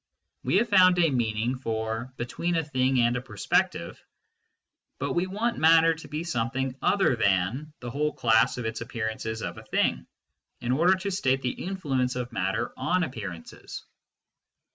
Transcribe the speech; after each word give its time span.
We 0.43 0.55
have 0.57 0.67
found 0.69 0.97
a 0.97 1.11
meaning 1.11 1.59
for" 1.59 2.11
between 2.17 2.55
a 2.55 2.63
thing 2.63 2.99
and 3.01 3.15
a 3.15 3.21
perspective." 3.21 4.03
But 4.97 5.13
we 5.13 5.27
want 5.27 5.59
matter 5.59 5.93
to 5.93 6.07
be 6.07 6.23
something 6.23 6.75
other 6.81 7.15
than 7.15 7.71
the 7.81 7.91
whole 7.91 8.11
class 8.11 8.57
of 8.57 8.65
appearances 8.65 9.43
of 9.43 9.59
a 9.59 9.63
thing, 9.65 10.07
in 10.59 10.71
order 10.71 10.95
to 10.95 11.11
state 11.11 11.43
the 11.43 11.51
influence 11.51 12.15
of 12.15 12.31
matter 12.33 12.73
on 12.75 13.03
appear 13.03 13.29
ances. 13.29 13.83